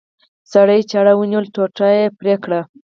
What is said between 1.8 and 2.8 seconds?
یې پرې کړه.